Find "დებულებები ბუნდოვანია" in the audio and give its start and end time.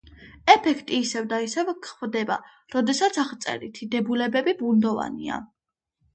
3.93-5.41